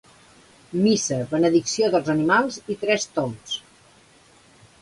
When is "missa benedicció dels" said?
0.85-2.11